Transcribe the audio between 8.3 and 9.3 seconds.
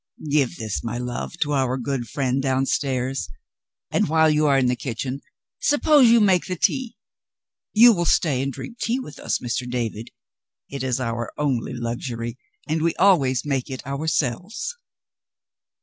and drink tea with